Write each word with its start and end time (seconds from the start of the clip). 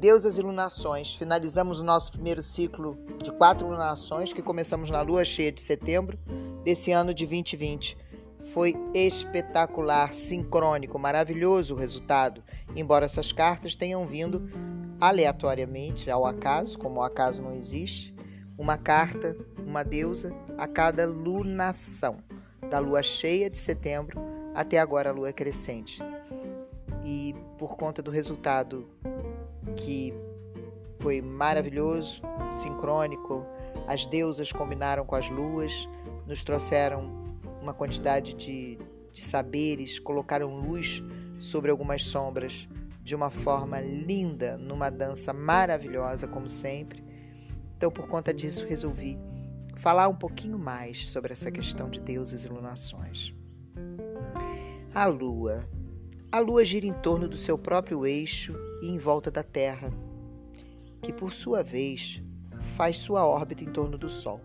Deusas 0.00 0.38
e 0.38 0.40
lunações. 0.40 1.14
Finalizamos 1.14 1.78
o 1.78 1.84
nosso 1.84 2.12
primeiro 2.12 2.42
ciclo 2.42 2.96
de 3.22 3.30
quatro 3.32 3.68
lunações 3.68 4.32
que 4.32 4.40
começamos 4.40 4.88
na 4.88 5.02
lua 5.02 5.26
cheia 5.26 5.52
de 5.52 5.60
setembro 5.60 6.18
desse 6.64 6.90
ano 6.90 7.12
de 7.12 7.26
2020. 7.26 7.98
Foi 8.46 8.74
espetacular, 8.94 10.14
sincrônico, 10.14 10.98
maravilhoso 10.98 11.74
o 11.74 11.76
resultado, 11.76 12.42
embora 12.74 13.04
essas 13.04 13.30
cartas 13.30 13.76
tenham 13.76 14.06
vindo 14.06 14.50
aleatoriamente, 14.98 16.10
ao 16.10 16.24
acaso, 16.24 16.78
como 16.78 17.00
o 17.00 17.02
acaso 17.02 17.42
não 17.42 17.52
existe, 17.52 18.14
uma 18.56 18.78
carta, 18.78 19.36
uma 19.58 19.84
deusa 19.84 20.34
a 20.56 20.66
cada 20.66 21.06
lunação, 21.06 22.16
da 22.70 22.78
lua 22.78 23.02
cheia 23.02 23.50
de 23.50 23.58
setembro 23.58 24.18
até 24.54 24.78
agora 24.78 25.10
a 25.10 25.12
lua 25.12 25.30
crescente. 25.30 26.02
E 27.04 27.34
por 27.58 27.76
conta 27.76 28.00
do 28.00 28.10
resultado 28.10 28.88
que 29.74 30.14
foi 31.00 31.22
maravilhoso, 31.22 32.22
sincrônico, 32.50 33.44
as 33.86 34.06
deusas 34.06 34.52
combinaram 34.52 35.04
com 35.04 35.16
as 35.16 35.28
luas, 35.30 35.88
nos 36.26 36.44
trouxeram 36.44 37.10
uma 37.60 37.74
quantidade 37.74 38.34
de, 38.34 38.78
de 39.12 39.22
saberes, 39.22 39.98
colocaram 39.98 40.54
luz 40.60 41.02
sobre 41.38 41.70
algumas 41.70 42.04
sombras 42.04 42.68
de 43.02 43.14
uma 43.14 43.30
forma 43.30 43.80
linda, 43.80 44.56
numa 44.58 44.90
dança 44.90 45.32
maravilhosa, 45.32 46.28
como 46.28 46.48
sempre. 46.48 47.02
Então, 47.76 47.90
por 47.90 48.06
conta 48.06 48.32
disso, 48.32 48.66
resolvi 48.66 49.18
falar 49.74 50.08
um 50.08 50.14
pouquinho 50.14 50.58
mais 50.58 51.08
sobre 51.08 51.32
essa 51.32 51.50
questão 51.50 51.88
de 51.88 52.00
deuses 52.00 52.44
e 52.44 52.48
lunações. 52.48 53.34
A 54.94 55.06
Lua. 55.06 55.66
A 56.30 56.38
Lua 56.38 56.64
gira 56.64 56.86
em 56.86 56.92
torno 56.92 57.26
do 57.26 57.36
seu 57.36 57.56
próprio 57.56 58.06
eixo 58.06 58.54
e 58.80 58.88
em 58.88 58.98
volta 58.98 59.30
da 59.30 59.42
Terra, 59.42 59.92
que 61.02 61.12
por 61.12 61.32
sua 61.32 61.62
vez 61.62 62.22
faz 62.76 62.98
sua 62.98 63.26
órbita 63.26 63.64
em 63.64 63.72
torno 63.72 63.96
do 63.96 64.08
Sol. 64.08 64.40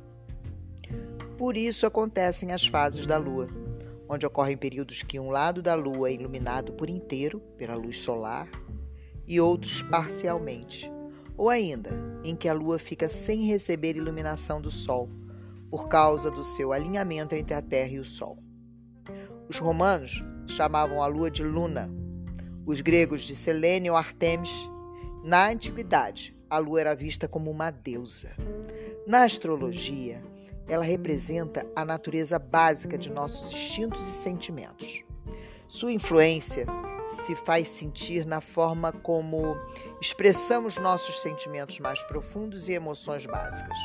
Por 1.37 1.57
isso 1.57 1.85
acontecem 1.85 2.53
as 2.53 2.65
fases 2.65 3.05
da 3.05 3.17
Lua, 3.17 3.49
onde 4.07 4.25
ocorrem 4.25 4.57
períodos 4.57 5.03
que 5.03 5.19
um 5.19 5.29
lado 5.29 5.61
da 5.61 5.75
Lua 5.75 6.09
é 6.09 6.13
iluminado 6.13 6.73
por 6.73 6.89
inteiro 6.89 7.39
pela 7.57 7.75
luz 7.75 7.97
solar 7.97 8.47
e 9.27 9.39
outros 9.39 9.81
parcialmente, 9.81 10.91
ou 11.35 11.49
ainda 11.49 11.91
em 12.23 12.35
que 12.35 12.47
a 12.47 12.53
Lua 12.53 12.79
fica 12.79 13.09
sem 13.09 13.45
receber 13.45 13.95
iluminação 13.95 14.61
do 14.61 14.71
Sol 14.71 15.09
por 15.69 15.89
causa 15.89 16.31
do 16.31 16.43
seu 16.43 16.71
alinhamento 16.71 17.35
entre 17.35 17.53
a 17.53 17.61
Terra 17.61 17.91
e 17.91 17.99
o 17.99 18.05
Sol. 18.05 18.37
Os 19.49 19.59
romanos 19.59 20.23
chamavam 20.47 21.01
a 21.01 21.07
Lua 21.07 21.29
de 21.29 21.43
Luna, 21.43 21.91
os 22.65 22.81
gregos 22.81 23.21
de 23.21 23.35
Selene 23.35 23.89
ou 23.89 23.95
Artemis. 23.95 24.69
Na 25.23 25.49
antiguidade, 25.49 26.35
a 26.49 26.57
Lua 26.57 26.81
era 26.81 26.95
vista 26.95 27.27
como 27.27 27.51
uma 27.51 27.71
deusa. 27.71 28.31
Na 29.07 29.23
astrologia, 29.23 30.23
ela 30.67 30.83
representa 30.83 31.65
a 31.75 31.85
natureza 31.85 32.39
básica 32.39 32.97
de 32.97 33.11
nossos 33.11 33.51
instintos 33.51 34.01
e 34.01 34.11
sentimentos. 34.11 35.03
Sua 35.67 35.91
influência 35.91 36.65
se 37.07 37.35
faz 37.35 37.67
sentir 37.67 38.25
na 38.25 38.41
forma 38.41 38.91
como 38.91 39.55
expressamos 40.01 40.77
nossos 40.77 41.21
sentimentos 41.21 41.79
mais 41.79 42.01
profundos 42.03 42.67
e 42.67 42.73
emoções 42.73 43.25
básicas, 43.25 43.77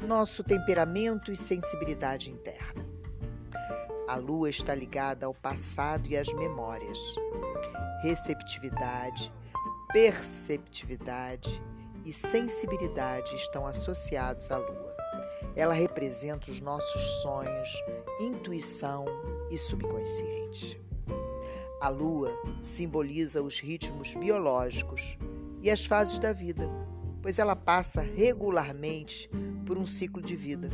nosso 0.00 0.42
temperamento 0.42 1.30
e 1.30 1.36
sensibilidade 1.36 2.30
interna. 2.30 2.86
A 4.08 4.16
lua 4.16 4.50
está 4.50 4.74
ligada 4.74 5.26
ao 5.26 5.34
passado 5.34 6.08
e 6.08 6.16
às 6.16 6.32
memórias. 6.34 6.98
Receptividade, 8.04 9.32
perceptividade 9.90 11.62
e 12.04 12.12
sensibilidade 12.12 13.34
estão 13.34 13.66
associados 13.66 14.50
à 14.50 14.58
lua. 14.58 14.94
Ela 15.56 15.72
representa 15.72 16.50
os 16.50 16.60
nossos 16.60 17.00
sonhos, 17.22 17.82
intuição 18.20 19.06
e 19.50 19.56
subconsciente. 19.56 20.78
A 21.80 21.88
lua 21.88 22.30
simboliza 22.62 23.42
os 23.42 23.58
ritmos 23.58 24.14
biológicos 24.14 25.16
e 25.62 25.70
as 25.70 25.86
fases 25.86 26.18
da 26.18 26.34
vida, 26.34 26.68
pois 27.22 27.38
ela 27.38 27.56
passa 27.56 28.02
regularmente 28.02 29.30
por 29.64 29.78
um 29.78 29.86
ciclo 29.86 30.20
de 30.20 30.36
vida, 30.36 30.68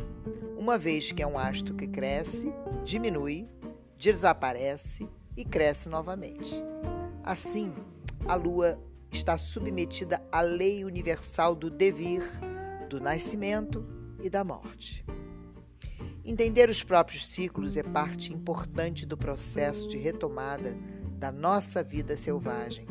uma 0.57 0.77
vez 0.77 1.13
que 1.13 1.23
é 1.23 1.27
um 1.27 1.39
astro 1.39 1.75
que 1.75 1.87
cresce, 1.87 2.53
diminui, 2.83 3.47
desaparece 3.97 5.07
e 5.37 5.45
cresce 5.45 5.87
novamente. 5.87 6.61
Assim, 7.31 7.73
a 8.27 8.35
lua 8.35 8.77
está 9.09 9.37
submetida 9.37 10.21
à 10.33 10.41
lei 10.41 10.83
universal 10.83 11.55
do 11.55 11.69
devir, 11.69 12.21
do 12.89 12.99
nascimento 12.99 13.87
e 14.21 14.29
da 14.29 14.43
morte. 14.43 15.05
Entender 16.25 16.69
os 16.69 16.83
próprios 16.83 17.25
ciclos 17.25 17.77
é 17.77 17.83
parte 17.83 18.33
importante 18.33 19.05
do 19.05 19.17
processo 19.17 19.87
de 19.87 19.97
retomada 19.97 20.77
da 21.17 21.31
nossa 21.31 21.81
vida 21.81 22.17
selvagem, 22.17 22.85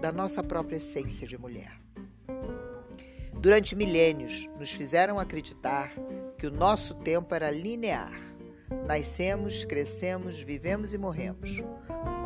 da 0.00 0.12
nossa 0.12 0.44
própria 0.44 0.76
essência 0.76 1.26
de 1.26 1.36
mulher. 1.36 1.76
Durante 3.32 3.74
milênios, 3.74 4.48
nos 4.60 4.70
fizeram 4.70 5.18
acreditar 5.18 5.92
que 6.38 6.46
o 6.46 6.52
nosso 6.52 6.94
tempo 6.94 7.34
era 7.34 7.50
linear. 7.50 8.14
Nascemos, 8.86 9.64
crescemos, 9.64 10.38
vivemos 10.38 10.94
e 10.94 10.98
morremos. 10.98 11.60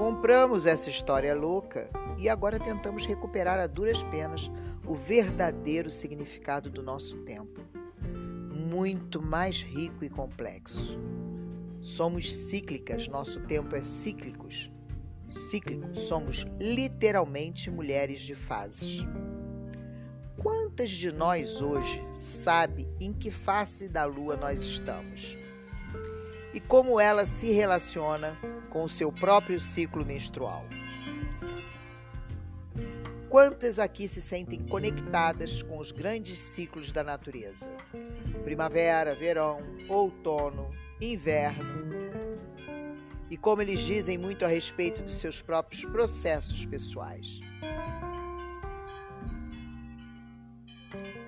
Compramos 0.00 0.64
essa 0.64 0.88
história 0.88 1.34
louca 1.34 1.90
e 2.16 2.26
agora 2.26 2.58
tentamos 2.58 3.04
recuperar 3.04 3.60
a 3.60 3.66
duras 3.66 4.02
penas 4.04 4.50
o 4.86 4.94
verdadeiro 4.94 5.90
significado 5.90 6.70
do 6.70 6.82
nosso 6.82 7.18
tempo. 7.18 7.60
Muito 8.50 9.20
mais 9.20 9.60
rico 9.60 10.02
e 10.02 10.08
complexo. 10.08 10.98
Somos 11.82 12.34
cíclicas, 12.34 13.08
nosso 13.08 13.42
tempo 13.42 13.76
é 13.76 13.82
cíclicos 13.82 14.72
cíclico, 15.28 15.94
somos 15.94 16.46
literalmente 16.58 17.70
mulheres 17.70 18.20
de 18.20 18.34
fases. 18.34 19.06
Quantas 20.38 20.88
de 20.88 21.12
nós 21.12 21.60
hoje 21.60 22.02
sabe 22.18 22.88
em 22.98 23.12
que 23.12 23.30
face 23.30 23.86
da 23.86 24.06
lua 24.06 24.34
nós 24.34 24.62
estamos? 24.62 25.36
E 26.54 26.58
como 26.58 26.98
ela 26.98 27.26
se 27.26 27.52
relaciona 27.52 28.34
com 28.70 28.84
o 28.84 28.88
seu 28.88 29.12
próprio 29.12 29.60
ciclo 29.60 30.06
menstrual? 30.06 30.64
Quantas 33.28 33.78
aqui 33.78 34.08
se 34.08 34.20
sentem 34.20 34.60
conectadas 34.66 35.62
com 35.62 35.78
os 35.78 35.92
grandes 35.92 36.38
ciclos 36.38 36.90
da 36.90 37.04
natureza? 37.04 37.68
Primavera, 38.42 39.14
verão, 39.14 39.60
outono, 39.88 40.70
inverno, 41.00 41.90
e 43.30 43.36
como 43.36 43.62
eles 43.62 43.80
dizem 43.80 44.18
muito 44.18 44.44
a 44.44 44.48
respeito 44.48 45.02
dos 45.02 45.14
seus 45.14 45.40
próprios 45.40 45.84
processos 45.84 46.66
pessoais. 46.66 47.40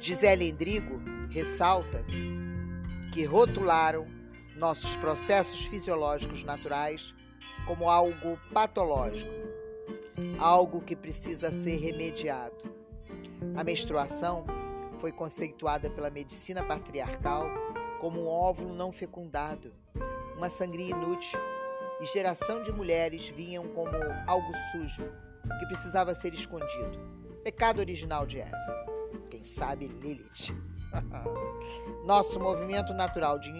Gisele 0.00 0.48
Endrigo 0.48 1.00
ressalta 1.30 2.04
que 3.12 3.24
rotularam 3.24 4.08
nossos 4.56 4.96
processos 4.96 5.64
fisiológicos 5.66 6.42
naturais 6.42 7.14
como 7.66 7.88
algo 7.90 8.38
patológico, 8.52 9.32
algo 10.38 10.80
que 10.80 10.96
precisa 10.96 11.50
ser 11.52 11.76
remediado. 11.76 12.72
A 13.56 13.64
menstruação 13.64 14.44
foi 14.98 15.12
conceituada 15.12 15.90
pela 15.90 16.10
medicina 16.10 16.62
patriarcal 16.62 17.46
como 18.00 18.22
um 18.22 18.26
óvulo 18.26 18.74
não 18.74 18.90
fecundado, 18.90 19.72
uma 20.36 20.50
sangria 20.50 20.90
inútil 20.90 21.40
e 22.00 22.06
geração 22.06 22.62
de 22.62 22.72
mulheres 22.72 23.28
vinham 23.28 23.68
como 23.68 23.92
algo 24.26 24.52
sujo 24.72 25.04
que 25.60 25.66
precisava 25.66 26.12
ser 26.14 26.34
escondido. 26.34 26.98
Pecado 27.44 27.78
original 27.78 28.26
de 28.26 28.40
Eva. 28.40 28.56
Quem 29.30 29.44
sabe 29.44 29.86
Lilith. 29.86 30.52
Nosso 32.04 32.40
movimento 32.40 32.92
natural 32.92 33.38
de 33.38 33.50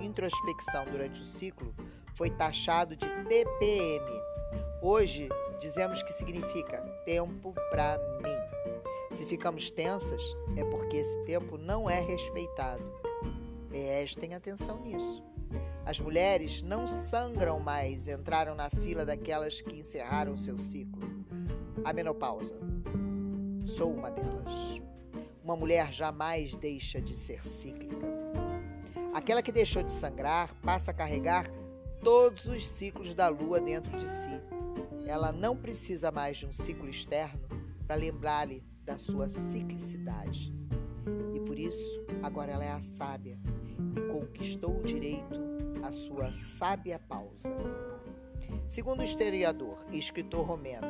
introspecção 0.00 0.84
durante 0.84 1.20
o 1.20 1.24
ciclo 1.24 1.74
foi 2.14 2.30
taxado 2.30 2.96
de 2.96 3.06
TPM. 3.24 4.06
Hoje 4.80 5.28
dizemos 5.58 6.02
que 6.02 6.12
significa 6.12 6.80
tempo 7.04 7.54
para 7.70 7.98
mim. 8.22 8.62
Se 9.10 9.26
ficamos 9.26 9.70
tensas, 9.70 10.22
é 10.56 10.64
porque 10.64 10.96
esse 10.96 11.18
tempo 11.24 11.56
não 11.56 11.88
é 11.88 12.00
respeitado. 12.00 12.82
Prestem 13.68 14.34
atenção 14.34 14.80
nisso. 14.80 15.22
As 15.84 15.98
mulheres 16.00 16.62
não 16.62 16.86
sangram 16.86 17.58
mais, 17.58 18.08
entraram 18.08 18.54
na 18.54 18.70
fila 18.70 19.04
daquelas 19.04 19.60
que 19.60 19.80
encerraram 19.80 20.36
seu 20.36 20.58
ciclo. 20.58 21.02
A 21.84 21.92
menopausa. 21.92 22.54
Sou 23.64 23.92
uma 23.92 24.10
delas. 24.10 24.80
Uma 25.42 25.56
mulher 25.56 25.92
jamais 25.92 26.54
deixa 26.56 27.00
de 27.00 27.16
ser 27.16 27.44
cíclica. 27.44 28.06
Aquela 29.12 29.42
que 29.42 29.52
deixou 29.52 29.82
de 29.82 29.92
sangrar 29.92 30.54
passa 30.62 30.90
a 30.90 30.94
carregar 30.94 31.44
todos 32.02 32.46
os 32.46 32.66
ciclos 32.66 33.14
da 33.14 33.28
lua 33.28 33.60
dentro 33.60 33.96
de 33.96 34.08
si. 34.08 34.40
Ela 35.06 35.32
não 35.32 35.56
precisa 35.56 36.10
mais 36.10 36.36
de 36.36 36.46
um 36.46 36.52
ciclo 36.52 36.88
externo 36.88 37.40
para 37.86 37.96
lembrar-lhe 37.96 38.62
da 38.84 38.98
sua 38.98 39.28
ciclicidade. 39.28 40.52
E 41.34 41.40
por 41.40 41.58
isso, 41.58 42.04
agora 42.22 42.52
ela 42.52 42.64
é 42.64 42.72
a 42.72 42.80
sábia 42.80 43.38
e 43.96 44.00
conquistou 44.12 44.80
o 44.80 44.82
direito 44.82 45.40
à 45.82 45.92
sua 45.92 46.32
sábia 46.32 46.98
pausa. 46.98 47.52
Segundo 48.68 49.00
o 49.00 49.04
historiador 49.04 49.86
e 49.90 49.98
escritor 49.98 50.44
romeno 50.44 50.88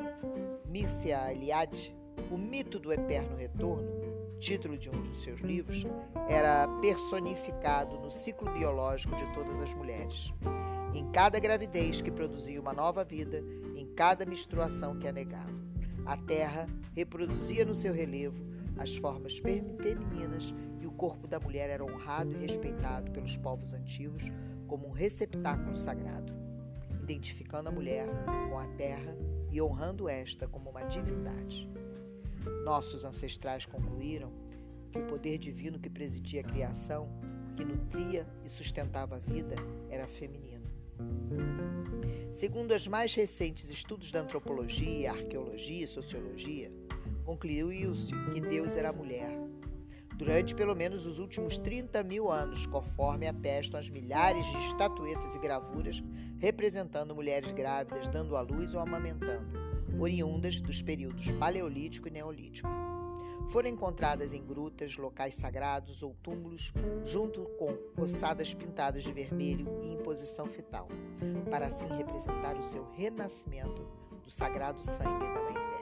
Mircea 0.67 1.31
Eliade, 1.33 1.95
o 2.31 2.39
mito 2.39 2.79
do 2.79 2.93
eterno 2.93 3.37
retorno, 3.37 3.91
título 4.39 4.79
de 4.79 4.89
um 4.89 5.03
dos 5.03 5.23
seus 5.23 5.41
livros, 5.41 5.85
era 6.29 6.67
personificado 6.81 7.99
no 7.99 8.11
ciclo 8.11 8.51
biológico 8.53 9.15
de 9.17 9.31
todas 9.33 9.61
as 9.61 9.75
mulheres. 9.75 10.33
Em 10.95 11.11
cada 11.11 11.41
gravidez 11.41 12.03
que 12.03 12.11
produzia 12.11 12.61
uma 12.61 12.73
nova 12.73 13.03
vida, 13.03 13.43
em 13.75 13.87
cada 13.95 14.27
menstruação 14.27 14.99
que 14.99 15.09
a 15.09 15.13
negava. 15.13 15.53
A 16.05 16.17
terra 16.17 16.67
reproduzia 16.95 17.65
no 17.65 17.75
seu 17.75 17.95
relevo 17.95 18.53
as 18.77 18.97
formas 18.97 19.39
femininas 19.39 20.55
e 20.81 20.87
o 20.87 20.93
corpo 20.93 21.27
da 21.27 21.39
mulher 21.39 21.71
era 21.71 21.85
honrado 21.85 22.33
e 22.33 22.39
respeitado 22.39 23.11
pelos 23.11 23.37
povos 23.37 23.73
antigos 23.73 24.31
como 24.67 24.89
um 24.89 24.91
receptáculo 24.91 25.77
sagrado, 25.77 26.33
identificando 27.03 27.69
a 27.69 27.73
mulher 27.73 28.09
com 28.51 28.59
a 28.59 28.67
terra 28.77 29.17
e 29.51 29.61
honrando 29.63 30.09
esta 30.09 30.49
como 30.49 30.71
uma 30.71 30.83
divindade. 30.83 31.69
Nossos 32.65 33.05
ancestrais 33.05 33.67
concluíram 33.67 34.33
que 34.91 34.99
o 34.99 35.07
poder 35.07 35.39
divino 35.39 35.79
que 35.79 35.89
presidia 35.89 36.41
a 36.41 36.45
criação, 36.45 37.09
que 37.57 37.65
nutria 37.65 38.27
e 38.45 38.49
sustentava 38.49 39.17
a 39.17 39.19
vida, 39.19 39.57
era 39.91 40.07
feminino. 40.07 40.62
Segundo 42.33 42.75
os 42.75 42.89
mais 42.89 43.15
recentes 43.15 43.69
estudos 43.69 44.11
da 44.11 44.21
antropologia, 44.21 45.13
arqueologia 45.13 45.85
e 45.85 45.89
sociologia, 45.89 46.73
concluiu-se 47.25 48.13
que 48.33 48.41
Deus 48.41 48.75
era 48.75 48.93
mulher. 48.93 49.39
Durante 50.17 50.55
pelo 50.55 50.75
menos 50.75 51.05
os 51.05 51.19
últimos 51.19 51.59
30 51.59 52.03
mil 52.03 52.31
anos, 52.31 52.65
conforme 52.67 53.27
atestam 53.27 53.79
as 53.79 53.89
milhares 53.89 54.47
de 54.47 54.59
estatuetas 54.69 55.35
e 55.35 55.39
gravuras 55.39 56.03
representando 56.39 57.15
mulheres 57.15 57.53
grávidas 57.53 58.09
dando 58.09 58.37
à 58.37 58.41
luz 58.41 58.75
ou 58.75 58.81
amamentando, 58.81 59.47
oriundas 59.99 60.61
dos 60.61 60.83
períodos 60.83 61.31
Paleolítico 61.33 62.09
e 62.09 62.11
Neolítico. 62.11 62.69
Foram 63.49 63.69
encontradas 63.69 64.33
em 64.33 64.45
grutas, 64.45 64.97
locais 64.97 65.35
sagrados 65.35 66.03
ou 66.03 66.15
túmulos, 66.23 66.73
junto 67.05 67.45
com 67.59 67.77
ossadas 68.01 68.55
pintadas 68.55 69.03
de 69.03 69.13
vermelho 69.13 69.67
e 69.83 69.93
em 69.93 69.99
posição 69.99 70.47
fetal, 70.47 70.89
para 71.51 71.67
assim 71.67 71.89
representar 71.89 72.57
o 72.57 72.63
seu 72.63 72.91
renascimento 72.93 73.87
do 74.23 74.31
sagrado 74.31 74.81
sangue 74.81 75.27
da 75.35 75.43
Mãe 75.43 75.55
Terra. 75.55 75.73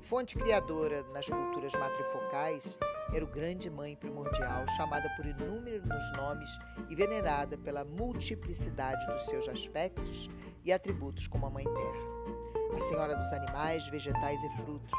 Fonte 0.00 0.36
criadora 0.36 1.04
nas 1.14 1.26
culturas 1.28 1.72
matrifocais, 1.74 2.78
era 3.14 3.24
o 3.24 3.28
grande 3.28 3.70
mãe 3.70 3.94
primordial, 3.94 4.66
chamada 4.76 5.08
por 5.16 5.24
inúmeros 5.24 6.12
nomes 6.16 6.50
e 6.88 6.96
venerada 6.96 7.56
pela 7.58 7.84
multiplicidade 7.84 9.06
dos 9.06 9.26
seus 9.26 9.48
aspectos 9.48 10.28
e 10.64 10.72
atributos 10.72 11.26
como 11.26 11.46
a 11.46 11.50
Mãe 11.50 11.64
Terra. 11.64 12.76
A 12.76 12.80
Senhora 12.80 13.14
dos 13.14 13.32
animais, 13.32 13.86
vegetais 13.88 14.42
e 14.42 14.56
frutos, 14.56 14.98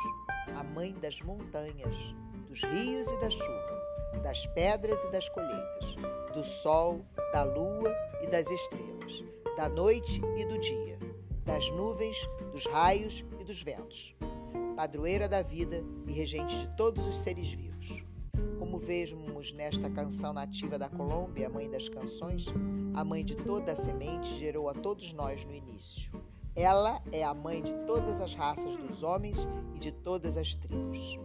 a 0.56 0.64
Mãe 0.64 0.94
das 0.94 1.22
montanhas, 1.22 2.16
dos 2.48 2.64
rios 2.64 3.12
e 3.12 3.20
da 3.20 3.30
chuva, 3.30 4.22
das 4.24 4.46
pedras 4.48 5.04
e 5.06 5.12
das 5.12 5.30
colheitas, 5.30 5.96
do 6.34 6.44
sol, 6.44 7.06
da 7.32 7.44
lua 7.44 7.96
e 8.22 8.28
das 8.28 8.50
estrelas, 8.50 9.24
da 9.58 9.70
noite 9.70 10.22
e 10.38 10.46
do 10.46 10.58
dia, 10.60 10.98
das 11.46 11.70
nuvens, 11.72 12.18
dos 12.52 12.66
raios 12.68 13.24
e 13.40 13.44
dos 13.44 13.62
ventos 13.62 14.16
padroeira 14.74 15.28
da 15.30 15.42
vida 15.42 15.84
e 16.08 16.12
regente 16.12 16.60
de 16.60 16.68
todos 16.76 17.06
os 17.08 17.16
seres 17.18 17.52
vivos. 17.52 18.04
Como 18.58 18.78
vemos 18.78 19.54
nesta 19.54 19.90
canção 19.90 20.34
nativa 20.34 20.80
da 20.80 20.90
Colômbia, 20.90 21.48
a 21.48 21.50
mãe 21.50 21.70
das 21.70 21.88
canções, 21.88 22.48
a 22.94 23.04
mãe 23.04 23.24
de 23.24 23.36
toda 23.36 23.74
a 23.74 23.76
semente 23.76 24.36
gerou 24.36 24.70
a 24.70 24.74
todos 24.74 25.14
nós 25.14 25.46
no 25.46 25.54
início. 25.54 26.12
Ela 26.56 27.02
é 27.12 27.24
a 27.24 27.34
mãe 27.34 27.64
de 27.64 27.74
todas 27.88 28.22
as 28.22 28.36
raças 28.36 28.78
dos 28.78 29.02
homens 29.02 29.48
e 29.76 29.80
de 29.80 29.92
todas 29.92 30.38
as 30.38 30.54
tribos. 30.54 31.20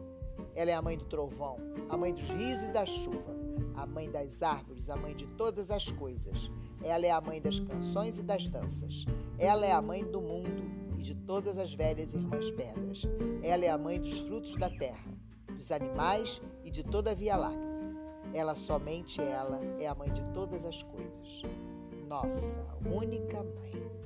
Ela 0.54 0.70
é 0.70 0.75
a 0.75 0.80
mãe 0.80 0.96
do 0.96 1.04
trovão, 1.04 1.58
a 1.90 1.96
mãe 1.96 2.14
dos 2.14 2.28
rios 2.30 2.62
e 2.62 2.72
da 2.72 2.86
chuva, 2.86 3.36
a 3.76 3.86
mãe 3.86 4.10
das 4.10 4.42
árvores, 4.42 4.88
a 4.88 4.96
mãe 4.96 5.14
de 5.14 5.26
todas 5.26 5.70
as 5.70 5.90
coisas. 5.90 6.50
Ela 6.82 7.06
é 7.06 7.10
a 7.10 7.20
mãe 7.20 7.42
das 7.42 7.60
canções 7.60 8.19
e 8.19 8.22
das 8.22 8.48
danças. 8.48 9.04
Ela 9.38 9.66
é 9.66 9.72
a 9.72 9.82
mãe 9.82 10.02
do 10.02 10.20
mundo 10.20 10.62
e 10.98 11.02
de 11.02 11.14
todas 11.14 11.58
as 11.58 11.75
velhas 11.75 12.14
irmãs 12.14 12.50
pedras. 12.50 13.02
Ela 13.42 13.66
é 13.66 13.69
a 13.69 13.78
mãe 13.78 14.00
dos 14.00 14.19
frutos 14.20 14.56
da 14.56 14.70
terra, 14.70 15.12
dos 15.54 15.70
animais 15.70 16.40
e 16.64 16.70
de 16.70 16.82
toda 16.82 17.10
a 17.10 17.14
Via 17.14 17.36
Láctea. 17.36 17.69
Ela, 18.32 18.54
somente 18.54 19.20
ela, 19.20 19.60
é 19.78 19.86
a 19.86 19.94
mãe 19.94 20.10
de 20.10 20.22
todas 20.32 20.64
as 20.64 20.82
coisas. 20.82 21.42
Nossa 22.08 22.64
única 22.90 23.42
mãe. 23.42 23.98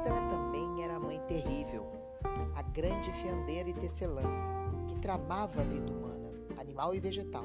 Mas 0.00 0.06
ela 0.06 0.30
também 0.30 0.82
era 0.82 0.96
a 0.96 0.98
mãe 0.98 1.20
terrível, 1.28 1.86
a 2.56 2.62
grande 2.62 3.12
fiandeira 3.12 3.68
e 3.68 3.74
tecelã, 3.74 4.22
que 4.88 4.96
tramava 4.96 5.60
a 5.60 5.64
vida 5.64 5.92
humana, 5.92 6.32
animal 6.58 6.94
e 6.94 7.00
vegetal, 7.00 7.44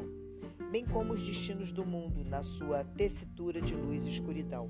bem 0.71 0.85
como 0.85 1.11
os 1.11 1.21
destinos 1.21 1.73
do 1.73 1.85
mundo 1.85 2.23
na 2.23 2.43
sua 2.43 2.81
tessitura 2.81 3.59
de 3.59 3.75
luz 3.75 4.05
e 4.05 4.09
escuridão, 4.09 4.69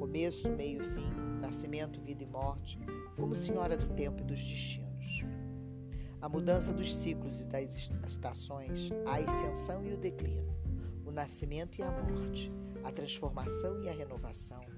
começo, 0.00 0.50
meio 0.50 0.82
e 0.82 0.84
fim, 0.84 1.12
nascimento, 1.40 2.00
vida 2.00 2.24
e 2.24 2.26
morte, 2.26 2.76
como 3.14 3.36
Senhora 3.36 3.76
do 3.76 3.94
tempo 3.94 4.20
e 4.20 4.24
dos 4.24 4.40
destinos. 4.40 5.22
A 6.20 6.28
mudança 6.28 6.72
dos 6.72 6.92
ciclos 6.92 7.38
e 7.38 7.46
das 7.46 7.88
estações, 8.04 8.90
a 9.06 9.18
ascensão 9.18 9.86
e 9.86 9.92
o 9.92 9.96
declínio, 9.96 10.52
o 11.06 11.12
nascimento 11.12 11.78
e 11.78 11.84
a 11.84 11.90
morte, 12.02 12.50
a 12.82 12.90
transformação 12.90 13.80
e 13.80 13.88
a 13.88 13.92
renovação 13.92 14.71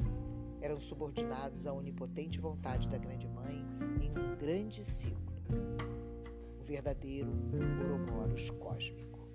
eram 0.65 0.81
subordinados 0.81 1.67
à 1.67 1.75
onipotente 1.75 2.41
vontade 2.41 2.89
da 2.89 2.97
Grande 2.97 3.29
Mãe 3.29 3.63
em 4.01 4.11
um 4.19 4.35
grande 4.35 4.83
ciclo, 4.83 5.37
o 6.59 6.65
verdadeiro 6.65 7.31
Ouroboros 7.83 8.49
cósmico. 8.49 9.29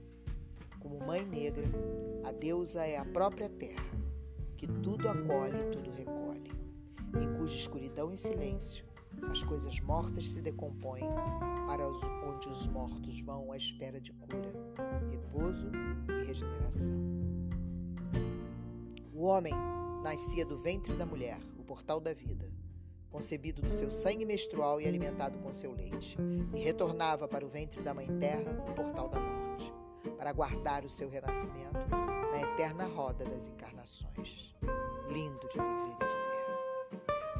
Como 0.79 0.97
Mãe 1.05 1.23
Negra, 1.23 1.67
a 2.25 2.31
deusa 2.31 2.83
é 2.83 2.97
a 2.97 3.05
própria 3.05 3.47
terra, 3.47 3.85
que 4.57 4.65
tudo 4.65 5.07
acolhe 5.07 5.55
e 5.55 5.71
tudo 5.71 5.91
recolhe 5.91 6.51
em 7.21 7.37
cuja 7.37 7.55
escuridão 7.55 8.11
e 8.11 8.17
silêncio 8.17 8.89
as 9.29 9.43
coisas 9.43 9.79
mortas 9.81 10.31
se 10.31 10.41
decompõem 10.41 11.03
para 11.67 11.87
onde 12.27 12.49
os 12.49 12.67
mortos 12.67 13.19
vão 13.21 13.51
à 13.51 13.57
espera 13.57 14.01
de 14.01 14.13
cura, 14.13 14.51
repouso 15.11 15.67
e 16.07 16.25
regeneração. 16.25 16.93
O 19.13 19.23
homem 19.23 19.53
nascia 20.03 20.45
do 20.45 20.57
ventre 20.57 20.93
da 20.95 21.05
mulher, 21.05 21.39
o 21.57 21.63
portal 21.63 21.99
da 21.99 22.13
vida, 22.13 22.51
concebido 23.09 23.61
do 23.61 23.71
seu 23.71 23.91
sangue 23.91 24.25
menstrual 24.25 24.79
e 24.79 24.87
alimentado 24.87 25.37
com 25.39 25.51
seu 25.51 25.71
leite, 25.71 26.17
e 26.53 26.59
retornava 26.59 27.27
para 27.27 27.45
o 27.45 27.49
ventre 27.49 27.81
da 27.81 27.93
mãe 27.93 28.07
terra, 28.19 28.51
o 28.69 28.73
portal 28.73 29.09
da 29.09 29.19
morte, 29.19 29.73
para 30.17 30.31
guardar 30.31 30.85
o 30.85 30.89
seu 30.89 31.09
renascimento 31.09 31.89
na 32.31 32.41
eterna 32.41 32.85
roda 32.85 33.25
das 33.25 33.47
encarnações. 33.47 34.55
Lindo 35.09 35.47
de 35.49 35.57
viver 35.57 35.95
e 36.01 36.07
de 36.07 36.29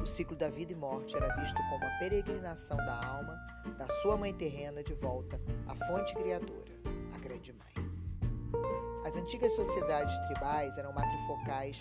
o 0.02 0.06
ciclo 0.06 0.34
da 0.34 0.48
vida 0.48 0.72
e 0.72 0.74
morte 0.74 1.14
era 1.14 1.28
visto 1.36 1.60
como 1.68 1.84
a 1.84 1.98
peregrinação 1.98 2.76
da 2.78 3.04
alma 3.06 3.38
da 3.76 3.86
sua 4.00 4.16
mãe 4.16 4.32
terrena 4.32 4.82
de 4.82 4.94
volta 4.94 5.38
à 5.66 5.74
fonte 5.74 6.14
criadora. 6.14 6.69
As 9.10 9.16
antigas 9.16 9.56
sociedades 9.56 10.16
tribais 10.28 10.78
eram 10.78 10.92
matrifocais, 10.92 11.76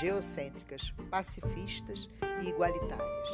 geocêntricas, 0.00 0.92
pacifistas 1.08 2.08
e 2.42 2.48
igualitárias, 2.48 3.28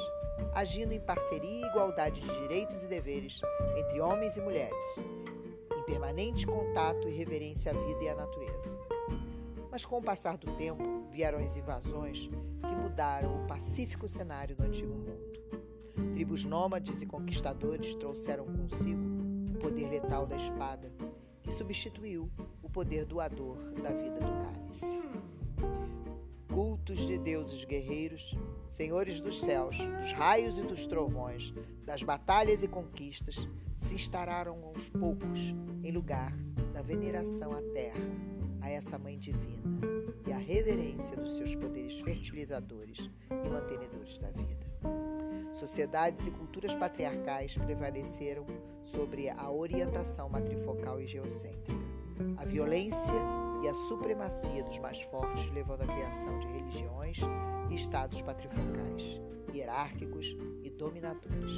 agindo 0.55 0.93
em 0.93 1.01
parceria 1.01 1.65
e 1.65 1.71
igualdade 1.71 2.21
de 2.21 2.41
direitos 2.43 2.85
e 2.85 2.87
deveres 2.87 3.41
entre 3.75 4.03
homens 4.03 4.37
e 4.37 4.43
mulheres, 4.43 5.03
em 5.75 5.83
permanente 5.85 6.47
contato 6.47 7.09
e 7.09 7.11
reverência 7.11 7.73
à 7.73 7.75
vida 7.75 8.05
e 8.05 8.09
à 8.11 8.15
natureza. 8.17 8.79
Mas 9.71 9.87
com 9.87 9.97
o 9.97 10.03
passar 10.03 10.37
do 10.37 10.53
tempo, 10.57 10.85
vieram 11.11 11.39
as 11.39 11.57
invasões 11.57 12.27
que 12.27 12.77
mudaram 12.77 13.43
o 13.43 13.47
pacífico 13.47 14.07
cenário 14.07 14.55
do 14.57 14.65
antigo 14.65 14.93
mundo. 14.93 16.13
Tribos 16.13 16.45
nômades 16.45 17.01
e 17.01 17.07
conquistadores 17.07 17.95
trouxeram 17.95 18.45
consigo 18.45 19.01
o 19.55 19.59
poder 19.59 19.89
letal 19.89 20.27
da 20.27 20.37
espada, 20.37 20.93
que 21.43 21.51
substituiu 21.51 22.31
o 22.69 22.71
poder 22.71 23.07
doador 23.07 23.57
da 23.83 23.91
vida 23.91 24.21
do 24.21 24.31
cálice. 24.45 25.01
Cultos 26.53 26.99
de 26.99 27.19
deuses 27.19 27.65
guerreiros, 27.65 28.37
senhores 28.69 29.21
dos 29.21 29.41
céus, 29.41 29.79
dos 29.79 30.13
raios 30.13 30.59
e 30.59 30.63
dos 30.63 30.87
trovões, 30.87 31.55
das 31.85 32.03
batalhas 32.03 32.63
e 32.63 32.69
conquistas, 32.69 33.49
se 33.77 33.95
instalaram 33.95 34.63
aos 34.65 34.91
poucos 34.91 35.55
em 35.83 35.91
lugar 35.93 36.33
da 36.75 36.83
veneração 36.83 37.53
à 37.53 37.63
terra, 37.73 38.01
a 38.61 38.69
essa 38.69 38.99
mãe 38.99 39.19
divina 39.19 39.81
e 40.27 40.33
a 40.33 40.39
reverência 40.39 41.17
dos 41.17 41.37
seus 41.37 41.55
poderes 41.55 41.99
fertilizadores 42.01 43.09
e 43.31 43.49
mantenedores 43.49 44.19
da 44.19 44.31
vida. 44.31 44.67
sociedades 45.55 46.27
e 46.27 46.31
culturas 46.31 46.75
patriarcais 46.75 47.57
prevaleceram 47.57 48.45
sobre 48.83 49.31
a 49.31 49.51
orientação 49.51 50.29
matrifocal 50.29 51.01
e 51.01 51.07
geocêntrica. 51.07 51.88
A 52.39 52.45
violência 52.45 53.15
e 53.65 53.69
a 53.69 53.75
supremacia 53.75 54.63
dos 54.63 54.79
mais 54.79 55.03
fortes 55.03 55.51
levando 55.51 55.83
à 55.83 55.87
criação 55.87 56.39
de 56.39 56.47
religiões 56.47 57.19
e 57.69 57.75
estados 57.75 58.23
patrifocais, 58.23 59.21
hierárquicos 59.53 60.37
e 60.63 60.71
dominadores. 60.71 61.53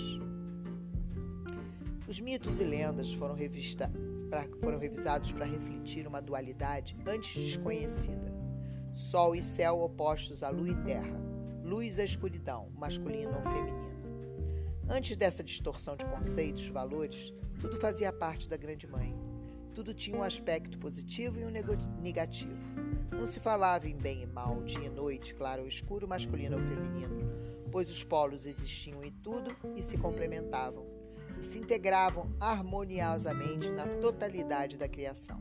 Os 2.09 2.19
mitos 2.19 2.59
e 2.61 2.65
lendas 2.65 3.13
foram, 3.13 3.35
revista, 3.35 3.93
pra, 4.31 4.45
foram 4.61 4.79
revisados 4.79 5.31
para 5.33 5.45
refletir 5.45 6.07
uma 6.07 6.23
dualidade 6.23 6.97
antes 7.07 7.35
desconhecida: 7.35 8.35
sol 8.95 9.37
e 9.37 9.43
céu 9.43 9.83
opostos 9.83 10.43
à 10.43 10.49
lua 10.49 10.71
e 10.71 10.85
terra, 10.85 11.21
luz 11.63 11.99
à 11.99 12.05
escuridão, 12.05 12.71
masculino 12.75 13.37
ou 13.37 13.43
feminino. 13.43 13.91
Antes 14.89 15.17
dessa 15.17 15.45
distorção 15.45 15.95
de 15.95 16.05
conceitos, 16.07 16.69
valores, 16.69 17.33
tudo 17.61 17.77
fazia 17.77 18.13
parte 18.13 18.49
da 18.49 18.57
Grande 18.57 18.89
Mãe. 18.89 19.30
Tudo 19.75 19.95
tinha 19.95 20.17
um 20.17 20.23
aspecto 20.23 20.79
positivo 20.79 21.39
e 21.39 21.45
um 21.45 21.51
negativo. 22.01 22.59
Não 23.13 23.27
se 23.27 23.39
falava 23.39 23.89
em 23.89 23.97
bem 23.97 24.23
e 24.23 24.27
mal, 24.27 24.63
dia 24.63 24.87
e 24.87 24.91
noite, 24.91 25.35
claro 25.35 25.63
ou 25.63 25.69
escuro, 25.69 26.09
masculino 26.09 26.57
ou 26.57 26.63
feminino, 26.63 27.31
pois 27.71 27.91
os 27.91 28.03
polos 28.03 28.47
existiam 28.47 29.03
em 29.05 29.13
tudo 29.13 29.55
e 29.77 29.83
se 29.83 29.97
complementavam, 29.99 30.87
e 31.39 31.45
se 31.45 31.59
integravam 31.59 32.35
harmoniosamente 32.41 33.71
na 33.71 33.87
totalidade 34.01 34.77
da 34.77 34.89
criação. 34.89 35.41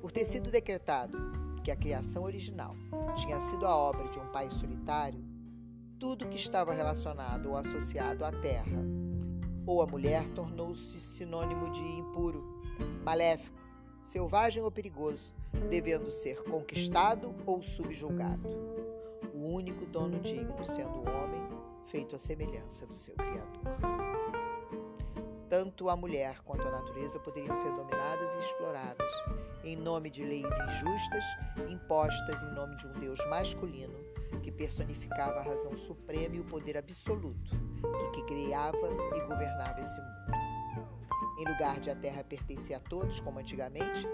Por 0.00 0.10
ter 0.10 0.24
sido 0.24 0.50
decretado 0.50 1.18
que 1.62 1.70
a 1.70 1.76
criação 1.76 2.24
original 2.24 2.74
tinha 3.14 3.38
sido 3.40 3.66
a 3.66 3.76
obra 3.76 4.08
de 4.08 4.18
um 4.18 4.26
pai 4.32 4.50
solitário, 4.50 5.22
tudo 5.98 6.28
que 6.28 6.36
estava 6.36 6.72
relacionado 6.72 7.50
ou 7.50 7.56
associado 7.56 8.24
à 8.24 8.32
terra 8.32 8.99
ou 9.66 9.82
à 9.82 9.86
mulher 9.86 10.28
tornou-se 10.30 10.98
sinônimo 11.00 11.70
de 11.70 11.82
impuro, 11.82 12.60
maléfico, 13.04 13.58
selvagem 14.02 14.62
ou 14.62 14.70
perigoso, 14.70 15.34
devendo 15.68 16.10
ser 16.10 16.42
conquistado 16.44 17.34
ou 17.46 17.62
subjulgado. 17.62 18.48
O 19.34 19.48
único 19.48 19.86
dono 19.86 20.18
digno 20.20 20.64
sendo 20.64 20.98
o 20.98 21.08
homem, 21.08 21.40
feito 21.86 22.16
à 22.16 22.18
semelhança 22.18 22.86
do 22.86 22.94
seu 22.94 23.14
Criador. 23.14 24.10
Tanto 25.48 25.88
a 25.88 25.96
mulher 25.96 26.40
quanto 26.44 26.66
a 26.68 26.70
natureza 26.70 27.18
poderiam 27.18 27.56
ser 27.56 27.72
dominadas 27.72 28.36
e 28.36 28.38
exploradas, 28.38 29.12
em 29.64 29.76
nome 29.76 30.08
de 30.08 30.24
leis 30.24 30.44
injustas 30.44 31.24
impostas 31.68 32.42
em 32.42 32.54
nome 32.54 32.76
de 32.76 32.86
um 32.86 32.92
Deus 32.92 33.18
masculino 33.26 33.98
que 34.42 34.52
personificava 34.52 35.40
a 35.40 35.42
razão 35.42 35.76
suprema 35.76 36.36
e 36.36 36.40
o 36.40 36.44
poder 36.44 36.76
absoluto, 36.76 37.50
que, 37.80 38.10
que 38.10 38.22
criava 38.22 38.88
e 39.16 39.20
governava 39.22 39.80
esse 39.80 40.00
mundo. 40.00 40.50
Em 41.38 41.44
lugar 41.44 41.80
de 41.80 41.90
a 41.90 41.96
terra 41.96 42.22
pertencer 42.22 42.76
a 42.76 42.80
todos, 42.80 43.18
como 43.20 43.38
antigamente, 43.38 44.06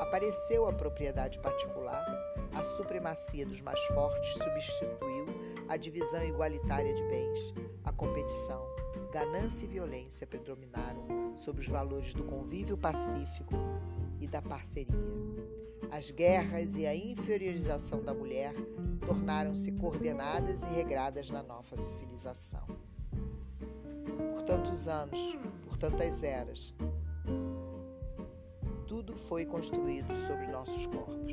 apareceu 0.00 0.64
a 0.66 0.72
propriedade 0.72 1.38
particular, 1.40 2.06
a 2.54 2.62
supremacia 2.62 3.44
dos 3.44 3.60
mais 3.60 3.80
fortes 3.86 4.34
substituiu 4.34 5.26
a 5.68 5.76
divisão 5.76 6.22
igualitária 6.22 6.94
de 6.94 7.02
bens, 7.04 7.52
a 7.84 7.92
competição, 7.92 8.64
ganância 9.12 9.64
e 9.64 9.68
violência 9.68 10.26
predominaram 10.26 11.36
sobre 11.36 11.62
os 11.62 11.68
valores 11.68 12.14
do 12.14 12.24
convívio 12.24 12.76
pacífico 12.76 13.54
e 14.20 14.26
da 14.28 14.40
parceria. 14.40 14.94
As 15.90 16.10
guerras 16.12 16.76
e 16.76 16.86
a 16.86 16.94
inferiorização 16.94 18.02
da 18.02 18.14
mulher 18.14 18.54
tornaram-se 19.04 19.72
coordenadas 19.72 20.62
e 20.62 20.68
regradas 20.68 21.30
na 21.30 21.42
nova 21.42 21.76
civilização. 21.76 22.77
Por 24.38 24.44
tantos 24.44 24.86
anos, 24.86 25.36
por 25.64 25.76
tantas 25.76 26.22
eras, 26.22 26.72
tudo 28.86 29.16
foi 29.16 29.44
construído 29.44 30.14
sobre 30.14 30.46
nossos 30.46 30.86
corpos. 30.86 31.32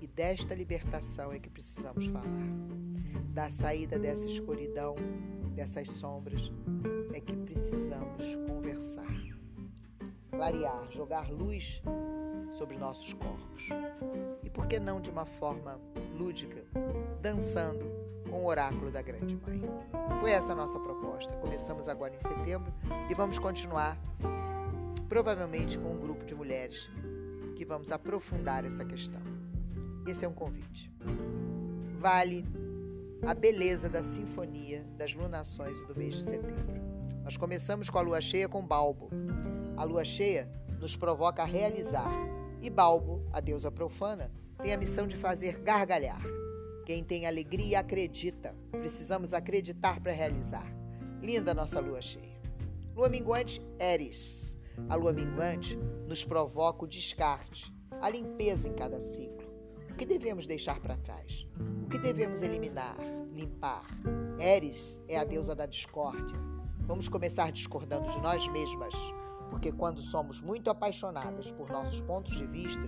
E 0.00 0.06
desta 0.06 0.54
libertação 0.54 1.32
é 1.32 1.40
que 1.40 1.50
precisamos 1.50 2.06
falar. 2.06 2.46
Da 3.34 3.50
saída 3.50 3.98
dessa 3.98 4.28
escuridão, 4.28 4.94
dessas 5.52 5.90
sombras, 5.90 6.52
é 7.12 7.20
que 7.20 7.36
precisamos 7.36 8.36
conversar. 8.46 9.12
Clarear, 10.30 10.92
jogar 10.92 11.28
luz 11.28 11.82
sobre 12.52 12.78
nossos 12.78 13.12
corpos. 13.14 13.68
E 14.44 14.48
por 14.48 14.68
que 14.68 14.78
não 14.78 15.00
de 15.00 15.10
uma 15.10 15.26
forma 15.26 15.80
lúdica, 16.16 16.64
dançando 17.20 17.99
com 18.30 18.42
o 18.42 18.46
oráculo 18.46 18.90
da 18.90 19.02
Grande 19.02 19.36
Mãe? 19.36 19.60
Foi 20.20 20.30
essa 20.30 20.52
a 20.52 20.56
nossa 20.56 20.78
proposta. 20.78 21.34
Começamos 21.36 21.88
agora 21.88 22.14
em 22.14 22.20
setembro 22.20 22.72
e 23.10 23.14
vamos 23.14 23.38
continuar, 23.38 23.98
provavelmente 25.08 25.78
com 25.78 25.90
um 25.90 25.98
grupo 25.98 26.24
de 26.24 26.34
mulheres 26.34 26.88
que 27.56 27.64
vamos 27.64 27.90
aprofundar 27.90 28.64
essa 28.64 28.84
questão. 28.84 29.20
Esse 30.06 30.24
é 30.24 30.28
um 30.28 30.32
convite. 30.32 30.90
Vale 31.98 32.46
a 33.26 33.34
beleza 33.34 33.88
da 33.88 34.02
sinfonia 34.02 34.86
das 34.96 35.14
lunações 35.14 35.82
do 35.84 35.94
mês 35.96 36.14
de 36.14 36.22
setembro. 36.22 36.80
Nós 37.24 37.36
começamos 37.36 37.90
com 37.90 37.98
a 37.98 38.02
lua 38.02 38.20
cheia 38.20 38.48
com 38.48 38.64
Balbo. 38.64 39.10
A 39.76 39.84
lua 39.84 40.04
cheia 40.04 40.48
nos 40.78 40.96
provoca 40.96 41.42
a 41.42 41.46
realizar 41.46 42.10
e 42.62 42.70
Balbo, 42.70 43.22
a 43.32 43.40
deusa 43.40 43.70
profana, 43.70 44.30
tem 44.62 44.72
a 44.72 44.76
missão 44.76 45.06
de 45.06 45.16
fazer 45.16 45.58
gargalhar. 45.58 46.22
Quem 46.84 47.04
tem 47.04 47.26
alegria 47.26 47.80
acredita. 47.80 48.54
Precisamos 48.70 49.32
acreditar 49.32 50.00
para 50.00 50.12
realizar. 50.12 50.66
Linda 51.22 51.54
nossa 51.54 51.80
lua 51.80 52.00
cheia. 52.00 52.40
Lua 52.94 53.08
minguante, 53.08 53.60
Eris. 53.78 54.56
A 54.88 54.94
lua 54.94 55.12
minguante 55.12 55.76
nos 56.08 56.24
provoca 56.24 56.84
o 56.84 56.88
descarte, 56.88 57.72
a 58.00 58.08
limpeza 58.08 58.68
em 58.68 58.74
cada 58.74 58.98
ciclo. 58.98 59.48
O 59.90 59.94
que 59.94 60.06
devemos 60.06 60.46
deixar 60.46 60.80
para 60.80 60.96
trás? 60.96 61.46
O 61.84 61.88
que 61.88 61.98
devemos 61.98 62.42
eliminar, 62.42 62.96
limpar? 63.34 63.84
Eris 64.38 65.00
é 65.06 65.18
a 65.18 65.24
deusa 65.24 65.54
da 65.54 65.66
discórdia. 65.66 66.36
Vamos 66.80 67.08
começar 67.08 67.52
discordando 67.52 68.10
de 68.10 68.20
nós 68.20 68.48
mesmas 68.48 68.94
porque 69.50 69.72
quando 69.72 70.00
somos 70.00 70.40
muito 70.40 70.70
apaixonadas 70.70 71.50
por 71.50 71.68
nossos 71.68 72.00
pontos 72.00 72.38
de 72.38 72.46
vista, 72.46 72.86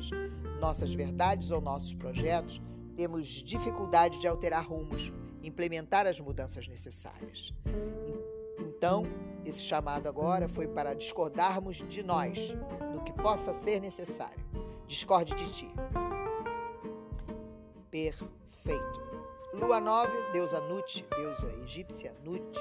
nossas 0.61 0.95
verdades 0.95 1.51
ou 1.51 1.61
nossos 1.61 1.93
projetos, 1.93 2.63
temos 2.97 3.27
dificuldade 3.27 4.19
de 4.19 4.29
alterar 4.29 4.67
rumos, 4.67 5.13
implementar 5.43 6.07
as 6.07 6.21
mudanças 6.21 6.69
necessárias. 6.69 7.53
Então, 8.59 9.03
esse 9.45 9.63
chamado 9.63 10.09
agora 10.09 10.49
foi 10.49 10.69
para 10.69 10.95
discordarmos 10.95 11.77
de 11.89 12.03
nós, 12.03 12.55
do 12.93 13.03
que 13.03 13.13
possa 13.13 13.53
ser 13.53 13.81
necessário. 13.81 14.45
Discorde 14.87 15.35
de 15.35 15.53
ti. 15.53 15.73
Perfeito. 17.91 19.03
Lua 19.53 19.81
nova, 19.81 20.13
deusa 20.33 20.61
Nut, 20.63 21.05
deusa 21.17 21.47
egípcia 21.63 22.15
Nut. 22.25 22.59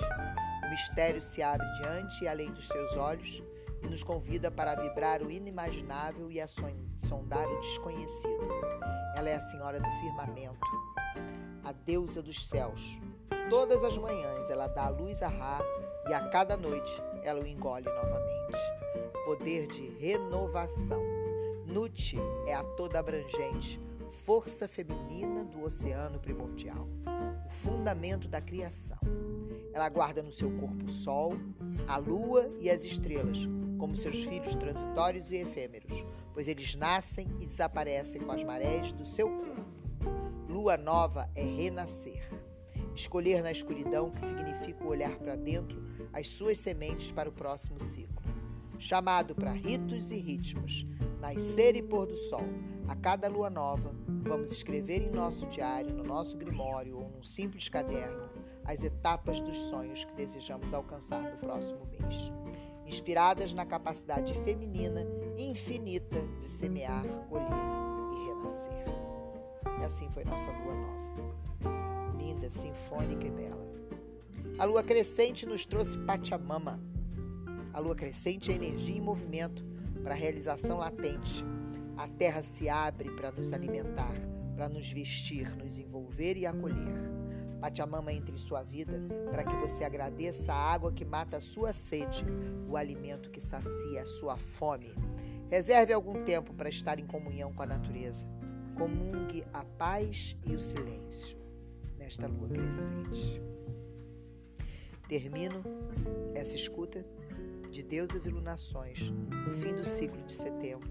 O 0.65 0.69
mistério 0.69 1.21
se 1.21 1.41
abre 1.41 1.65
diante 1.73 2.23
e 2.23 2.27
além 2.27 2.51
dos 2.51 2.67
seus 2.67 2.95
olhos 2.97 3.41
e 3.83 3.87
nos 3.87 4.03
convida 4.03 4.51
para 4.51 4.75
vibrar 4.75 5.21
o 5.21 5.31
inimaginável 5.31 6.31
e 6.31 6.39
a 6.39 6.47
sondar 6.47 7.47
o 7.47 7.59
desconhecido. 7.59 8.47
Ela 9.15 9.29
é 9.29 9.35
a 9.35 9.41
Senhora 9.41 9.79
do 9.79 9.89
Firmamento, 9.99 10.67
a 11.63 11.71
deusa 11.71 12.21
dos 12.21 12.47
céus. 12.47 12.99
Todas 13.49 13.83
as 13.83 13.97
manhãs 13.97 14.49
ela 14.49 14.67
dá 14.67 14.85
a 14.85 14.89
luz 14.89 15.21
a 15.21 15.27
Ra 15.27 15.59
e 16.09 16.13
a 16.13 16.29
cada 16.29 16.55
noite 16.55 17.01
ela 17.23 17.41
o 17.41 17.47
engole 17.47 17.85
novamente. 17.85 18.57
Poder 19.25 19.67
de 19.67 19.89
renovação. 19.99 21.01
Nut 21.65 22.17
é 22.47 22.53
a 22.53 22.63
toda 22.63 22.99
abrangente, 22.99 23.79
força 24.25 24.67
feminina 24.67 25.45
do 25.45 25.63
oceano 25.63 26.19
primordial, 26.19 26.85
o 27.45 27.49
fundamento 27.49 28.27
da 28.27 28.41
criação. 28.41 28.97
Ela 29.73 29.87
guarda 29.87 30.21
no 30.21 30.31
seu 30.31 30.51
corpo 30.59 30.85
o 30.85 30.89
sol, 30.89 31.33
a 31.87 31.95
lua 31.95 32.51
e 32.59 32.69
as 32.69 32.83
estrelas, 32.83 33.47
como 33.81 33.97
seus 33.97 34.23
filhos 34.23 34.55
transitórios 34.55 35.31
e 35.31 35.37
efêmeros, 35.37 36.05
pois 36.35 36.47
eles 36.47 36.75
nascem 36.75 37.27
e 37.39 37.47
desaparecem 37.47 38.21
com 38.21 38.31
as 38.31 38.43
marés 38.43 38.93
do 38.93 39.03
seu 39.03 39.27
corpo. 39.27 39.65
Lua 40.47 40.77
nova 40.77 41.27
é 41.33 41.41
renascer. 41.41 42.23
Escolher 42.93 43.41
na 43.41 43.51
escuridão, 43.51 44.11
que 44.11 44.21
significa 44.21 44.87
olhar 44.87 45.17
para 45.17 45.35
dentro, 45.35 45.81
as 46.13 46.27
suas 46.27 46.59
sementes 46.59 47.09
para 47.09 47.27
o 47.27 47.31
próximo 47.31 47.79
ciclo. 47.79 48.21
Chamado 48.77 49.33
para 49.33 49.51
ritos 49.51 50.11
e 50.11 50.17
ritmos, 50.17 50.85
nascer 51.19 51.75
e 51.75 51.81
pôr 51.81 52.05
do 52.05 52.15
sol, 52.15 52.45
a 52.87 52.95
cada 52.95 53.27
lua 53.27 53.49
nova, 53.49 53.95
vamos 54.21 54.51
escrever 54.51 55.01
em 55.01 55.09
nosso 55.09 55.47
diário, 55.47 55.91
no 55.91 56.03
nosso 56.03 56.37
grimório 56.37 56.97
ou 56.99 57.09
num 57.09 57.23
simples 57.23 57.67
caderno 57.67 58.29
as 58.63 58.83
etapas 58.83 59.41
dos 59.41 59.57
sonhos 59.57 60.05
que 60.05 60.13
desejamos 60.13 60.71
alcançar 60.71 61.23
no 61.23 61.37
próximo 61.37 61.83
mês 61.87 62.31
inspiradas 62.91 63.53
na 63.53 63.65
capacidade 63.65 64.33
feminina 64.43 65.07
infinita 65.37 66.21
de 66.37 66.43
semear, 66.43 67.05
colher 67.29 67.47
e 68.13 68.27
renascer. 68.27 68.85
E 69.79 69.85
assim 69.85 70.09
foi 70.09 70.25
nossa 70.25 70.51
lua 70.51 70.75
nova. 70.75 72.17
Linda, 72.17 72.49
sinfônica 72.49 73.25
e 73.25 73.31
bela. 73.31 73.65
A 74.59 74.65
lua 74.65 74.83
crescente 74.83 75.45
nos 75.45 75.65
trouxe 75.65 75.97
Pachamama. 75.99 76.81
A 77.73 77.79
lua 77.79 77.95
crescente 77.95 78.51
é 78.51 78.55
energia 78.55 78.97
em 78.97 79.01
movimento 79.01 79.65
para 80.03 80.13
a 80.13 80.17
realização 80.17 80.79
latente. 80.79 81.45
A 81.97 82.09
terra 82.09 82.43
se 82.43 82.67
abre 82.67 83.09
para 83.11 83.31
nos 83.31 83.53
alimentar, 83.53 84.13
para 84.53 84.67
nos 84.67 84.89
vestir, 84.89 85.55
nos 85.55 85.77
envolver 85.77 86.35
e 86.35 86.45
acolher. 86.45 87.20
Pachamama 87.61 88.11
entre 88.11 88.33
em 88.33 88.39
sua 88.39 88.63
vida 88.63 88.99
para 89.29 89.43
que 89.43 89.55
você 89.57 89.83
agradeça 89.83 90.51
a 90.51 90.73
água 90.73 90.91
que 90.91 91.05
mata 91.05 91.37
a 91.37 91.41
sua 91.41 91.71
sede, 91.71 92.25
o 92.67 92.75
alimento 92.75 93.29
que 93.29 93.39
sacia 93.39 94.01
a 94.01 94.05
sua 94.05 94.35
fome. 94.35 94.95
Reserve 95.47 95.93
algum 95.93 96.23
tempo 96.23 96.55
para 96.55 96.69
estar 96.69 96.99
em 96.99 97.05
comunhão 97.05 97.53
com 97.53 97.61
a 97.61 97.67
natureza. 97.67 98.25
Comungue 98.75 99.45
a 99.53 99.63
paz 99.63 100.35
e 100.43 100.55
o 100.55 100.59
silêncio 100.59 101.37
nesta 101.99 102.25
lua 102.25 102.49
crescente. 102.49 103.39
Termino 105.07 105.61
essa 106.33 106.55
escuta 106.55 107.05
de 107.69 107.83
Deusas 107.83 108.25
e 108.25 108.29
Lunações 108.31 109.11
no 109.11 109.53
fim 109.53 109.75
do 109.75 109.83
ciclo 109.83 110.23
de 110.23 110.33
setembro 110.33 110.89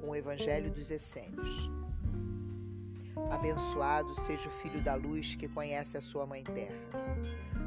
com 0.00 0.10
o 0.10 0.16
Evangelho 0.16 0.70
dos 0.70 0.90
Essênios. 0.90 1.70
Abençoado 3.30 4.14
seja 4.14 4.48
o 4.48 4.52
filho 4.52 4.82
da 4.82 4.94
luz 4.94 5.34
que 5.34 5.48
conhece 5.48 5.96
a 5.96 6.00
sua 6.00 6.26
mãe 6.26 6.44
terra, 6.44 6.76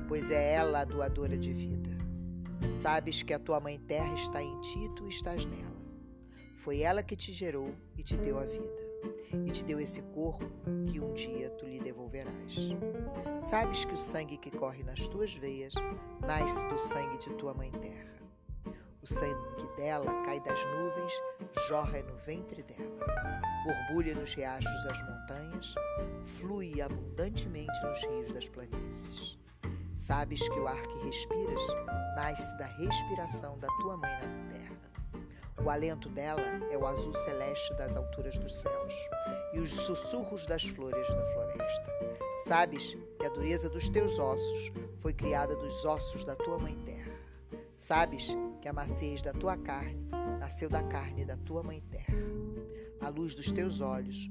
pois 0.07 0.31
é 0.31 0.53
ela 0.53 0.81
a 0.81 0.85
doadora 0.85 1.37
de 1.37 1.53
vida. 1.53 1.89
Sabes 2.71 3.23
que 3.23 3.33
a 3.33 3.39
tua 3.39 3.59
mãe 3.59 3.79
terra 3.79 4.13
está 4.13 4.41
em 4.41 4.59
ti 4.61 4.79
e 4.85 4.89
tu 4.95 5.07
estás 5.07 5.45
nela. 5.45 5.77
Foi 6.57 6.81
ela 6.81 7.03
que 7.03 7.15
te 7.15 7.31
gerou 7.31 7.73
e 7.97 8.03
te 8.03 8.17
deu 8.17 8.39
a 8.39 8.45
vida 8.45 8.87
e 9.45 9.51
te 9.51 9.63
deu 9.63 9.79
esse 9.79 10.01
corpo 10.01 10.49
que 10.87 10.99
um 10.99 11.13
dia 11.13 11.49
tu 11.51 11.65
lhe 11.65 11.79
devolverás. 11.79 12.73
Sabes 13.39 13.85
que 13.85 13.93
o 13.93 13.97
sangue 13.97 14.37
que 14.37 14.51
corre 14.51 14.83
nas 14.83 15.07
tuas 15.07 15.35
veias 15.35 15.73
nasce 16.25 16.65
do 16.67 16.77
sangue 16.77 17.17
de 17.17 17.33
tua 17.35 17.53
mãe 17.53 17.71
terra. 17.71 18.16
O 19.07 19.13
sangue 19.13 19.63
dela 19.77 20.11
cai 20.25 20.37
das 20.41 20.61
nuvens, 20.65 21.13
jorra 21.69 22.01
no 22.01 22.17
ventre 22.25 22.61
dela, 22.61 23.05
borbulha 23.63 24.13
nos 24.13 24.33
riachos 24.33 24.83
das 24.83 25.01
montanhas, 25.01 25.73
flui 26.25 26.81
abundantemente 26.81 27.71
nos 27.85 28.03
rios 28.03 28.33
das 28.33 28.49
planícies. 28.49 29.39
Sabes 29.95 30.41
que 30.49 30.59
o 30.59 30.67
ar 30.67 30.81
que 30.81 31.05
respiras 31.05 31.61
nasce 32.17 32.57
da 32.57 32.65
respiração 32.65 33.57
da 33.59 33.69
tua 33.79 33.95
mãe 33.95 34.11
na 34.11 34.51
terra. 34.51 35.23
O 35.63 35.69
alento 35.69 36.09
dela 36.09 36.43
é 36.69 36.77
o 36.77 36.85
azul 36.85 37.13
celeste 37.13 37.73
das 37.75 37.95
alturas 37.95 38.37
dos 38.37 38.59
céus 38.59 38.93
e 39.53 39.59
os 39.59 39.71
sussurros 39.71 40.45
das 40.45 40.65
flores 40.65 41.07
da 41.07 41.25
floresta. 41.27 41.93
Sabes 42.39 42.97
que 43.17 43.25
a 43.25 43.29
dureza 43.29 43.69
dos 43.69 43.87
teus 43.87 44.19
ossos 44.19 44.69
foi 44.99 45.13
criada 45.13 45.55
dos 45.55 45.85
ossos 45.85 46.25
da 46.25 46.35
tua 46.35 46.59
mãe 46.59 46.75
terra. 46.83 47.06
Sabes 47.77 48.35
que 48.59 48.67
a 48.67 48.73
maciez 48.73 49.21
da 49.21 49.31
tua 49.31 49.55
carne 49.55 50.09
nasceu 50.39 50.67
da 50.67 50.81
carne 50.81 51.23
da 51.23 51.37
tua 51.37 51.61
mãe 51.61 51.79
terra. 51.91 52.17
A 52.99 53.09
luz 53.09 53.35
dos 53.35 53.51
teus 53.51 53.79
olhos, 53.79 54.29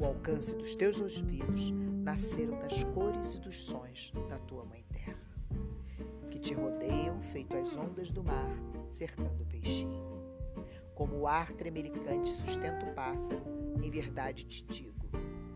o 0.00 0.04
alcance 0.04 0.56
dos 0.56 0.74
teus 0.74 0.98
ouvidos 0.98 1.70
nasceram 2.02 2.58
das 2.58 2.82
cores 2.94 3.34
e 3.34 3.38
dos 3.38 3.62
sons 3.64 4.10
da 4.30 4.38
tua 4.38 4.64
mãe 4.64 4.82
terra, 4.90 5.20
que 6.30 6.38
te 6.38 6.54
rodeiam 6.54 7.20
feito 7.20 7.54
as 7.54 7.76
ondas 7.76 8.10
do 8.10 8.24
mar 8.24 8.50
cercando 8.88 9.42
o 9.42 9.46
peixinho. 9.46 10.02
Como 10.94 11.16
o 11.18 11.26
ar 11.28 11.52
tremelicante 11.52 12.30
sustenta 12.30 12.86
o 12.86 12.94
pássaro, 12.94 13.42
em 13.82 13.90
verdade 13.90 14.46
te 14.46 14.64
digo: 14.64 15.06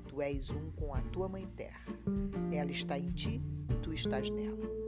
tu 0.06 0.20
és 0.20 0.50
um 0.50 0.70
com 0.72 0.94
a 0.94 1.00
tua 1.00 1.26
mãe 1.26 1.46
terra. 1.56 1.86
Ela 2.52 2.70
está 2.70 2.98
em 2.98 3.10
ti 3.10 3.40
e 3.70 3.74
tu 3.76 3.94
estás 3.94 4.28
nela. 4.28 4.79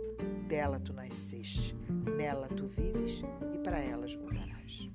Dela 0.48 0.78
tu 0.78 0.92
nasceste, 0.92 1.74
nela 2.16 2.48
tu 2.48 2.66
vives 2.66 3.22
e 3.54 3.58
para 3.58 3.78
elas 3.78 4.14
voltarás. 4.14 4.90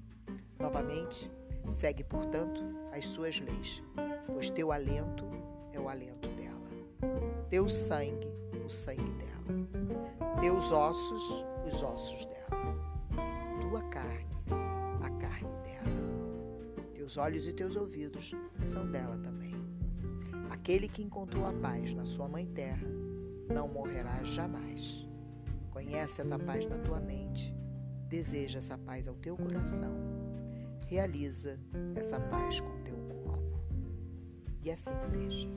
Novamente, 0.59 1.31
segue, 1.71 2.03
portanto, 2.03 2.63
as 2.91 3.05
suas 3.07 3.39
leis, 3.39 3.83
pois 4.25 4.49
teu 4.49 4.71
alento 4.71 5.25
é 5.71 5.79
o 5.79 5.89
alento 5.89 6.29
dela, 6.29 6.69
teu 7.49 7.69
sangue, 7.69 8.27
o 8.65 8.69
sangue 8.69 9.11
dela, 9.13 10.41
teus 10.41 10.71
ossos, 10.71 11.45
os 11.65 11.81
ossos 11.81 12.25
dela, 12.25 12.77
tua 13.61 13.81
carne 13.89 14.27
teus 17.07 17.15
olhos 17.15 17.47
e 17.47 17.53
teus 17.53 17.77
ouvidos 17.77 18.33
são 18.65 18.85
dela 18.85 19.17
também. 19.19 19.55
Aquele 20.49 20.89
que 20.89 21.01
encontrou 21.01 21.45
a 21.45 21.53
paz 21.53 21.93
na 21.93 22.05
sua 22.05 22.27
mãe 22.27 22.45
terra 22.45 22.85
não 23.47 23.69
morrerá 23.69 24.21
jamais. 24.25 25.06
Conhece 25.87 26.19
essa 26.19 26.37
paz 26.37 26.65
na 26.65 26.77
tua 26.79 26.99
mente, 26.99 27.55
deseja 28.09 28.57
essa 28.57 28.77
paz 28.77 29.07
ao 29.07 29.15
teu 29.15 29.37
coração, 29.37 29.95
realiza 30.85 31.57
essa 31.95 32.19
paz 32.19 32.59
com 32.59 32.83
teu 32.83 32.97
corpo. 33.23 33.61
E 34.61 34.69
assim 34.69 34.99
seja. 34.99 35.47